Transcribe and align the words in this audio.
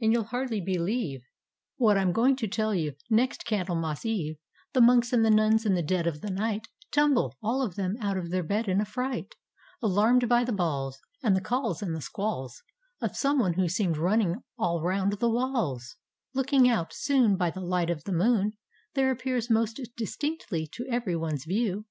and 0.00 0.10
you'll 0.12 0.24
hardly 0.24 0.60
believe 0.60 1.22
What 1.76 1.96
I'm 1.96 2.10
going 2.10 2.34
to 2.38 2.48
tell 2.48 2.74
you,— 2.74 2.96
next 3.22 3.44
Candlemas 3.46 4.04
Eve 4.04 4.36
The 4.72 4.80
Monks 4.80 5.12
and 5.12 5.24
the 5.24 5.30
Nuns 5.30 5.64
in 5.64 5.74
the 5.76 5.80
dead 5.82 6.08
of 6.08 6.22
the 6.22 6.28
night 6.28 6.66
Tumble, 6.90 7.36
all 7.40 7.62
of 7.62 7.76
them, 7.76 7.94
out 8.00 8.16
of 8.16 8.30
their 8.30 8.42
bed 8.42 8.66
in 8.66 8.78
afEright, 8.80 9.34
Alarm'd 9.80 10.28
by 10.28 10.42
the 10.42 10.50
bawls, 10.50 10.98
And 11.22 11.36
the 11.36 11.40
calls 11.40 11.82
and 11.82 11.94
the 11.94 12.00
squalls 12.00 12.64
Of 13.00 13.16
some 13.16 13.38
one 13.38 13.52
who 13.52 13.68
seemed 13.68 13.96
running 13.96 14.42
all 14.58 14.82
round 14.82 15.12
the 15.20 15.30
walls 15.30 15.94
I 16.34 16.38
Looking 16.40 16.68
out, 16.68 16.92
soon 16.92 17.36
By 17.36 17.50
the 17.52 17.60
light 17.60 17.88
of 17.88 18.02
the 18.02 18.12
moon 18.12 18.54
There 18.94 19.12
appears 19.12 19.48
most 19.48 19.78
distinctly 19.96 20.66
to 20.72 20.84
ev'ry 20.88 21.14
one's 21.14 21.44
view. 21.44 21.84